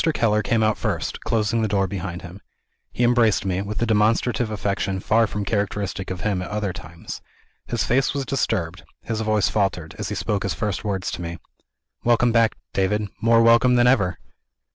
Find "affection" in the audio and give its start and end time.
4.49-4.99